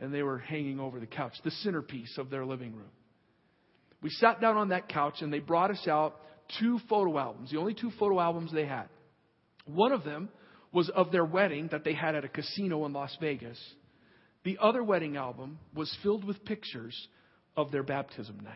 [0.00, 2.90] And they were hanging over the couch, the centerpiece of their living room.
[4.00, 6.20] We sat down on that couch, and they brought us out
[6.60, 8.88] two photo albums, the only two photo albums they had.
[9.66, 10.28] One of them
[10.72, 13.58] was of their wedding that they had at a casino in Las Vegas.
[14.44, 16.96] The other wedding album was filled with pictures
[17.56, 18.54] of their baptism night.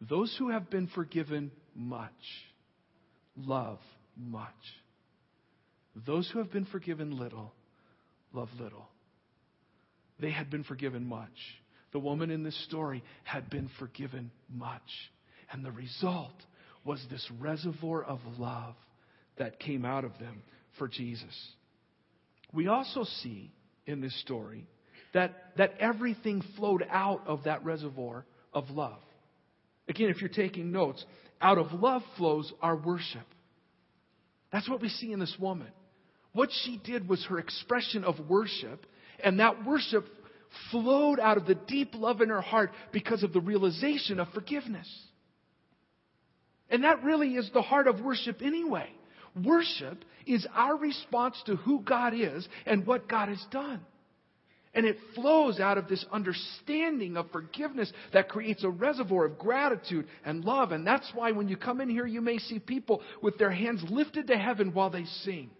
[0.00, 2.12] Those who have been forgiven much
[3.36, 3.80] love
[4.16, 4.52] much.
[6.06, 7.52] Those who have been forgiven little
[8.32, 8.88] love little.
[10.20, 11.28] They had been forgiven much.
[11.92, 14.82] The woman in this story had been forgiven much.
[15.50, 16.34] And the result
[16.84, 18.74] was this reservoir of love
[19.38, 20.42] that came out of them
[20.78, 21.34] for Jesus.
[22.52, 23.52] We also see
[23.86, 24.66] in this story
[25.14, 29.00] that, that everything flowed out of that reservoir of love.
[29.88, 31.04] Again, if you're taking notes,
[31.40, 33.26] out of love flows our worship.
[34.52, 35.68] That's what we see in this woman.
[36.32, 38.86] What she did was her expression of worship,
[39.22, 40.06] and that worship
[40.70, 44.88] flowed out of the deep love in her heart because of the realization of forgiveness.
[46.70, 48.88] And that really is the heart of worship anyway.
[49.44, 53.80] Worship is our response to who God is and what God has done.
[54.74, 60.06] And it flows out of this understanding of forgiveness that creates a reservoir of gratitude
[60.24, 60.72] and love.
[60.72, 63.82] And that's why when you come in here, you may see people with their hands
[63.88, 65.50] lifted to heaven while they sing.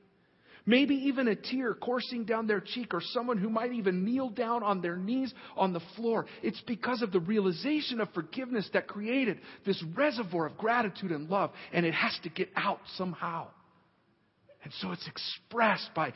[0.68, 4.62] Maybe even a tear coursing down their cheek, or someone who might even kneel down
[4.62, 6.26] on their knees on the floor.
[6.42, 11.52] It's because of the realization of forgiveness that created this reservoir of gratitude and love,
[11.72, 13.46] and it has to get out somehow.
[14.62, 16.12] And so it's expressed by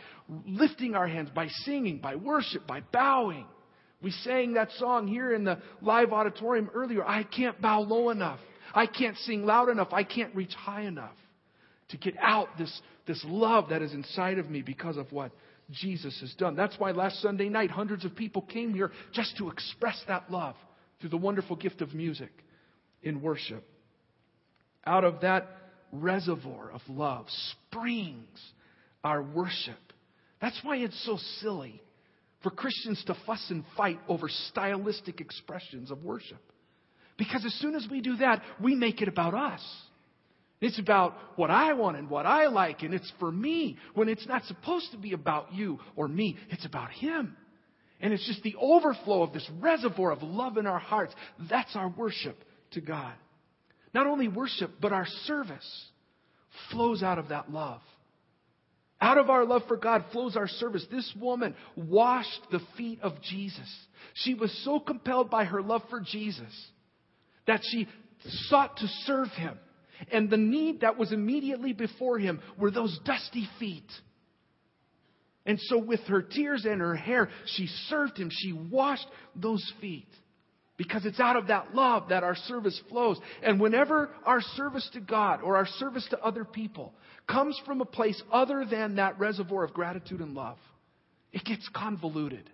[0.46, 3.46] lifting our hands, by singing, by worship, by bowing.
[4.02, 7.02] We sang that song here in the live auditorium earlier.
[7.02, 8.40] I can't bow low enough.
[8.74, 9.94] I can't sing loud enough.
[9.94, 11.14] I can't reach high enough
[11.88, 15.32] to get out this, this love that is inside of me because of what
[15.70, 16.54] Jesus has done.
[16.54, 20.56] That's why last Sunday night, hundreds of people came here just to express that love
[21.00, 22.30] through the wonderful gift of music
[23.02, 23.64] in worship.
[24.86, 25.48] Out of that
[25.92, 27.26] reservoir of love
[27.68, 28.38] springs
[29.04, 29.78] our worship.
[30.40, 31.80] That's why it's so silly
[32.42, 36.40] for Christians to fuss and fight over stylistic expressions of worship.
[37.16, 39.60] Because as soon as we do that, we make it about us.
[40.62, 44.27] It's about what I want and what I like, and it's for me when it's
[44.29, 46.37] not supposed to be about you or me.
[46.51, 47.37] It's about Him.
[48.01, 51.14] And it's just the overflow of this reservoir of love in our hearts.
[51.51, 52.37] That's our worship
[52.72, 53.12] to God.
[53.92, 55.87] Not only worship, but our service
[56.70, 57.81] flows out of that love.
[59.01, 60.87] Out of our love for God flows our service.
[60.90, 63.68] This woman washed the feet of Jesus.
[64.14, 66.70] She was so compelled by her love for Jesus
[67.48, 67.88] that she
[68.48, 69.59] sought to serve him.
[70.10, 73.90] And the need that was immediately before him were those dusty feet.
[75.44, 78.30] And so, with her tears and her hair, she served him.
[78.30, 80.08] She washed those feet.
[80.76, 83.18] Because it's out of that love that our service flows.
[83.42, 86.94] And whenever our service to God or our service to other people
[87.28, 90.58] comes from a place other than that reservoir of gratitude and love,
[91.32, 92.48] it gets convoluted.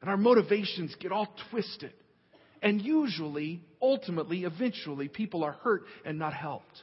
[0.00, 1.92] And our motivations get all twisted.
[2.62, 6.82] And usually, ultimately, eventually, people are hurt and not helped.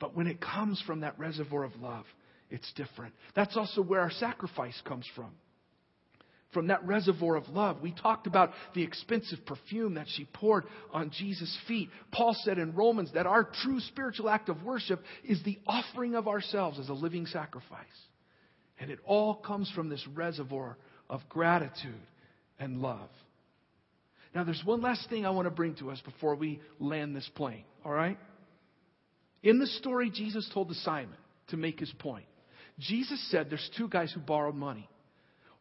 [0.00, 2.04] But when it comes from that reservoir of love,
[2.50, 3.14] it's different.
[3.34, 5.30] That's also where our sacrifice comes from.
[6.54, 7.82] From that reservoir of love.
[7.82, 11.90] We talked about the expensive perfume that she poured on Jesus' feet.
[12.10, 16.26] Paul said in Romans that our true spiritual act of worship is the offering of
[16.26, 17.84] ourselves as a living sacrifice.
[18.80, 20.78] And it all comes from this reservoir
[21.10, 22.00] of gratitude
[22.58, 23.10] and love.
[24.38, 27.28] Now, there's one last thing I want to bring to us before we land this
[27.34, 28.16] plane, all right?
[29.42, 31.16] In the story Jesus told to Simon
[31.48, 32.24] to make his point,
[32.78, 34.88] Jesus said there's two guys who borrowed money.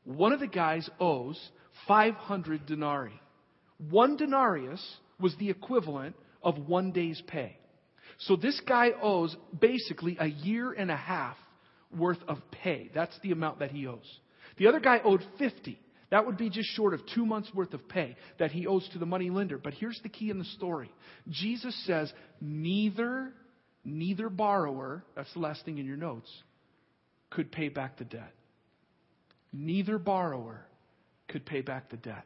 [0.04, 1.40] One of the guys owes
[1.88, 3.20] 500 denarii.
[3.90, 4.86] One denarius
[5.20, 7.58] was the equivalent of one day's pay.
[8.20, 11.38] So this guy owes basically a year and a half
[11.98, 12.92] worth of pay.
[12.94, 14.20] That's the amount that he owes.
[14.60, 15.80] The other guy owed 50.
[16.10, 19.00] That would be just short of two months' worth of pay that he owes to
[19.00, 19.58] the money lender.
[19.58, 20.89] But here's the key in the story
[21.30, 23.34] Jesus says, neither,
[23.84, 26.32] neither borrower, that's the last thing in your notes,
[27.30, 28.34] could pay back the debt.
[29.52, 30.65] Neither borrower
[31.28, 32.26] could pay back the debt.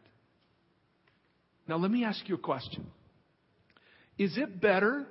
[1.68, 2.86] Now, let me ask you a question
[4.18, 5.08] Is it better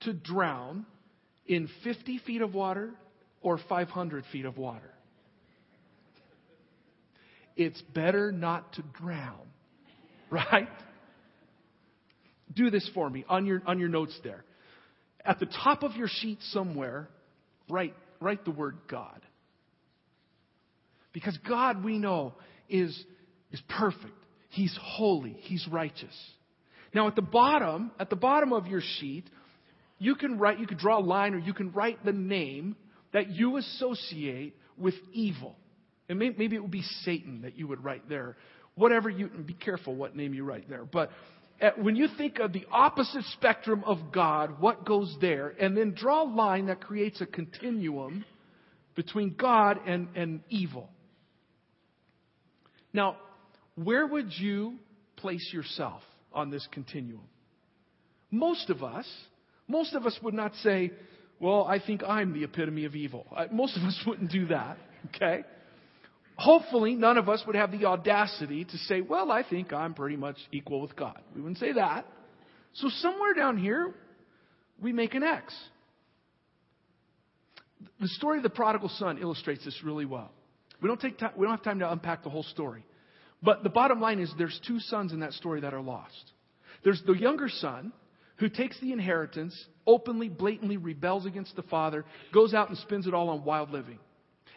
[0.00, 0.84] to drown
[1.46, 2.90] in 50 feet of water
[3.40, 4.90] or 500 feet of water?
[7.56, 9.40] It's better not to drown.
[10.28, 10.68] Right?
[12.52, 14.44] Do this for me on your, on your notes there.
[15.24, 17.08] At the top of your sheet somewhere,
[17.68, 19.20] write, write the word God.
[21.12, 22.34] Because God, we know,
[22.68, 22.92] is,
[23.52, 24.12] is perfect.
[24.48, 25.36] He's holy.
[25.42, 26.14] He's righteous.
[26.92, 29.30] Now at the bottom, at the bottom of your sheet,
[29.98, 32.74] you can write, you can draw a line or you can write the name
[33.12, 35.56] that you associate with evil.
[36.08, 38.36] And maybe it would be Satan that you would write there.
[38.74, 40.84] Whatever you, be careful what name you write there.
[40.84, 41.10] But
[41.78, 45.54] when you think of the opposite spectrum of God, what goes there?
[45.58, 48.24] And then draw a line that creates a continuum
[48.94, 50.90] between God and, and evil.
[52.92, 53.16] Now,
[53.74, 54.74] where would you
[55.16, 57.24] place yourself on this continuum?
[58.30, 59.06] Most of us,
[59.66, 60.92] most of us would not say,
[61.40, 63.26] well, I think I'm the epitome of evil.
[63.50, 64.78] Most of us wouldn't do that,
[65.14, 65.44] okay?
[66.36, 70.16] Hopefully none of us would have the audacity to say, well, I think I'm pretty
[70.16, 71.20] much equal with God.
[71.34, 72.06] We wouldn't say that.
[72.74, 73.94] So somewhere down here,
[74.80, 75.54] we make an X.
[78.00, 80.30] The story of the prodigal son illustrates this really well.
[80.82, 82.84] We don't, take time, we don't have time to unpack the whole story.
[83.42, 86.32] But the bottom line is there's two sons in that story that are lost.
[86.84, 87.92] There's the younger son
[88.36, 93.14] who takes the inheritance, openly, blatantly rebels against the father, goes out and spends it
[93.14, 93.98] all on wild living.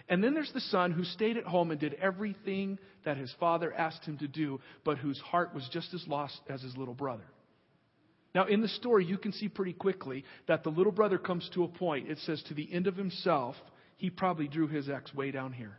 [0.09, 3.71] And then there's the son who stayed at home and did everything that his father
[3.71, 7.25] asked him to do, but whose heart was just as lost as his little brother.
[8.33, 11.63] Now, in the story, you can see pretty quickly that the little brother comes to
[11.63, 12.09] a point.
[12.09, 13.55] It says, to the end of himself,
[13.97, 15.77] he probably drew his X way down here.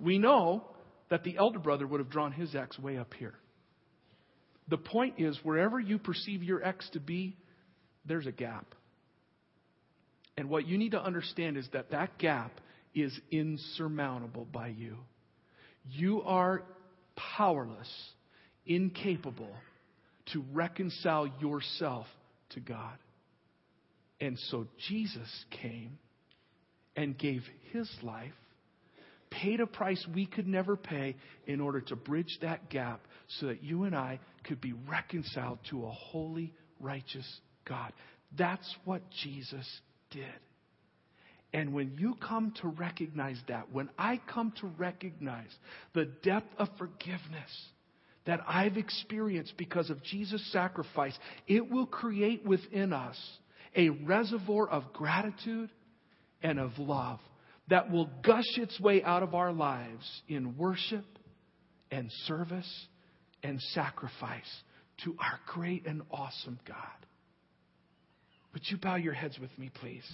[0.00, 0.64] We know
[1.08, 3.34] that the elder brother would have drawn his X way up here.
[4.68, 7.36] The point is, wherever you perceive your X to be,
[8.04, 8.74] there's a gap.
[10.36, 12.60] And what you need to understand is that that gap
[12.94, 14.96] is insurmountable by you.
[15.90, 16.62] You are
[17.36, 17.90] powerless,
[18.66, 19.54] incapable
[20.32, 22.06] to reconcile yourself
[22.50, 22.96] to God.
[24.20, 25.98] And so Jesus came
[26.96, 28.32] and gave his life,
[29.30, 33.00] paid a price we could never pay in order to bridge that gap
[33.38, 37.26] so that you and I could be reconciled to a holy, righteous
[37.66, 37.92] God.
[38.36, 39.66] That's what Jesus
[40.10, 40.24] did.
[41.52, 45.54] And when you come to recognize that, when I come to recognize
[45.94, 47.68] the depth of forgiveness
[48.26, 53.18] that I've experienced because of Jesus' sacrifice, it will create within us
[53.74, 55.70] a reservoir of gratitude
[56.42, 57.20] and of love
[57.68, 61.04] that will gush its way out of our lives in worship
[61.90, 62.86] and service
[63.42, 64.62] and sacrifice
[65.04, 66.76] to our great and awesome God.
[68.52, 70.04] Would you bow your heads with me, please?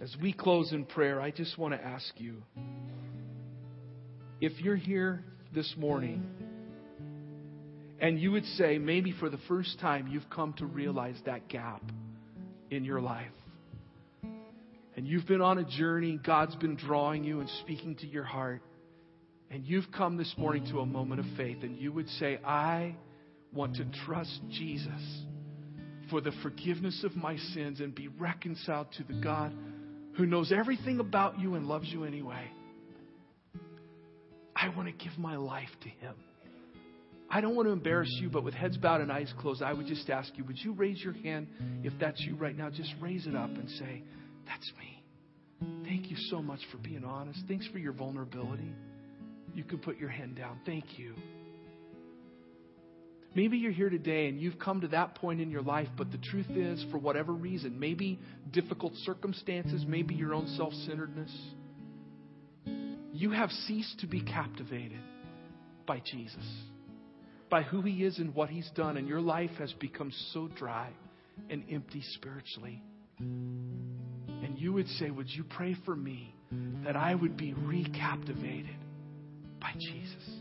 [0.00, 2.42] As we close in prayer, I just want to ask you
[4.40, 6.24] if you're here this morning
[8.00, 11.82] and you would say, maybe for the first time, you've come to realize that gap
[12.70, 13.26] in your life.
[14.96, 18.62] And you've been on a journey, God's been drawing you and speaking to your heart.
[19.50, 22.94] And you've come this morning to a moment of faith, and you would say, I
[23.52, 25.24] want to trust Jesus
[26.08, 29.52] for the forgiveness of my sins and be reconciled to the God
[30.18, 32.50] who knows everything about you and loves you anyway.
[34.54, 36.14] I want to give my life to him.
[37.30, 39.86] I don't want to embarrass you, but with heads bowed and eyes closed, I would
[39.86, 41.46] just ask you, would you raise your hand
[41.84, 42.68] if that's you right now?
[42.68, 44.02] Just raise it up and say,
[44.46, 45.04] That's me.
[45.84, 47.40] Thank you so much for being honest.
[47.46, 48.72] Thanks for your vulnerability.
[49.54, 50.58] You can put your hand down.
[50.66, 51.14] Thank you.
[53.34, 56.18] Maybe you're here today and you've come to that point in your life, but the
[56.18, 58.18] truth is, for whatever reason, maybe
[58.50, 61.30] difficult circumstances, maybe your own self centeredness,
[63.12, 65.00] you have ceased to be captivated
[65.86, 66.44] by Jesus,
[67.50, 70.90] by who He is and what He's done, and your life has become so dry
[71.50, 72.82] and empty spiritually.
[73.18, 76.34] And you would say, Would you pray for me
[76.84, 78.76] that I would be recaptivated
[79.60, 80.37] by Jesus,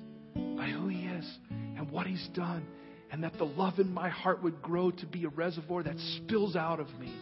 [0.57, 2.65] by who He is and what He's done,
[3.11, 6.55] and that the love in my heart would grow to be a reservoir that spills
[6.55, 7.13] out of me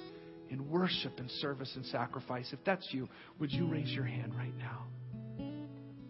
[0.49, 2.47] in worship and service and sacrifice?
[2.51, 3.07] If that's you,
[3.39, 4.85] would you raise your hand right now?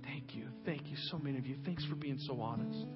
[0.04, 0.46] Thank you.
[0.66, 1.58] Thank you, so many of you.
[1.66, 2.88] Thanks for being so honest.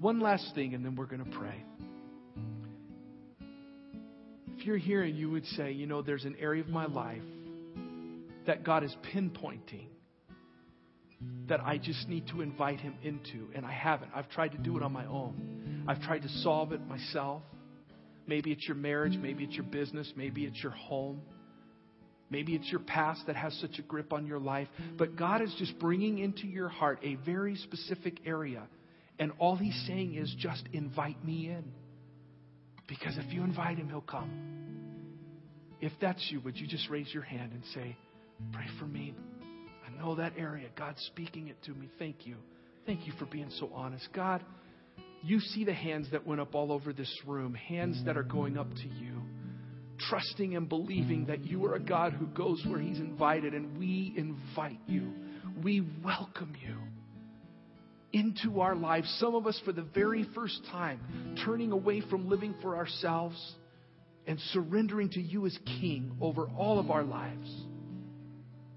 [0.00, 1.64] One last thing, and then we're going to pray
[4.64, 7.20] if you're here and you would say, you know, there's an area of my life
[8.46, 9.88] that God is pinpointing
[11.48, 14.10] that I just need to invite Him into, and I haven't.
[14.14, 15.84] I've tried to do it on my own.
[15.86, 17.42] I've tried to solve it myself.
[18.26, 21.20] Maybe it's your marriage, maybe it's your business, maybe it's your home.
[22.30, 24.66] Maybe it's your past that has such a grip on your life.
[24.96, 28.62] But God is just bringing into your heart a very specific area.
[29.18, 31.64] And all He's saying is just invite me in.
[32.86, 34.30] Because if you invite him, he'll come.
[35.80, 37.96] If that's you, would you just raise your hand and say,
[38.52, 39.14] Pray for me?
[39.86, 40.68] I know that area.
[40.76, 41.88] God's speaking it to me.
[41.98, 42.36] Thank you.
[42.86, 44.08] Thank you for being so honest.
[44.14, 44.42] God,
[45.22, 48.58] you see the hands that went up all over this room, hands that are going
[48.58, 49.22] up to you,
[50.08, 54.12] trusting and believing that you are a God who goes where He's invited, and we
[54.16, 55.12] invite you.
[55.62, 56.76] We welcome you
[58.12, 59.12] into our lives.
[59.18, 63.54] Some of us, for the very first time, turning away from living for ourselves
[64.26, 67.50] and surrendering to you as King over all of our lives.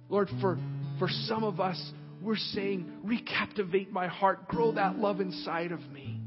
[0.09, 0.57] Lord, for,
[0.99, 1.91] for some of us,
[2.21, 6.19] we're saying, recaptivate my heart, grow that love inside of me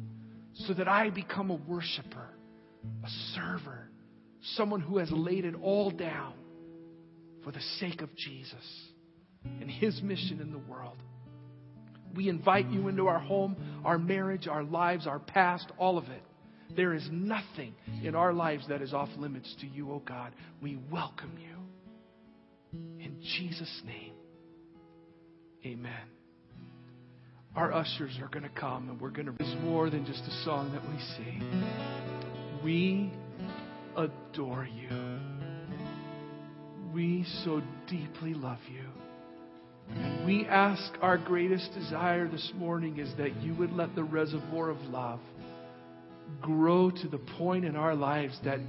[0.55, 2.29] so that I become a worshiper,
[3.05, 3.89] a server,
[4.55, 6.35] someone who has laid it all down
[7.45, 8.91] for the sake of Jesus
[9.45, 10.97] and his mission in the world.
[12.15, 16.23] We invite you into our home, our marriage, our lives, our past, all of it.
[16.77, 20.33] There is nothing in our lives that is off limits to you, oh God.
[20.61, 21.57] We welcome you.
[23.05, 24.13] In Jesus' name,
[25.65, 25.93] amen.
[27.57, 29.35] Our ushers are going to come and we're going to.
[29.41, 31.65] It's more than just a song that we sing.
[32.63, 33.13] We
[33.97, 35.19] adore you.
[36.95, 38.85] We so deeply love you.
[39.95, 44.71] And we ask our greatest desire this morning is that you would let the reservoir
[44.71, 45.21] of love
[46.41, 48.61] grow to the point in our lives that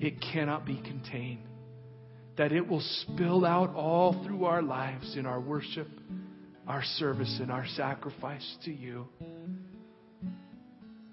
[0.00, 1.40] it cannot be contained.
[2.38, 5.88] That it will spill out all through our lives in our worship,
[6.66, 9.06] our service, and our sacrifice to you.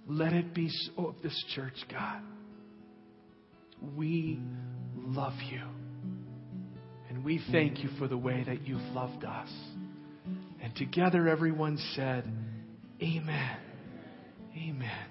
[0.07, 2.21] Let it be so of this church, God.
[3.95, 4.39] We
[4.95, 5.61] love you.
[7.09, 9.49] And we thank you for the way that you've loved us.
[10.61, 12.23] And together, everyone said,
[13.01, 13.57] Amen.
[14.55, 15.05] Amen.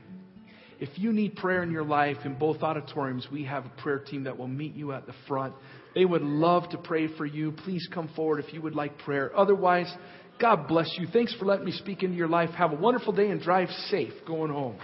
[0.80, 4.24] If you need prayer in your life in both auditoriums, we have a prayer team
[4.24, 5.54] that will meet you at the front.
[5.98, 7.50] They would love to pray for you.
[7.50, 9.36] Please come forward if you would like prayer.
[9.36, 9.92] Otherwise,
[10.40, 11.08] God bless you.
[11.12, 12.50] Thanks for letting me speak into your life.
[12.50, 14.78] Have a wonderful day and drive safe going home.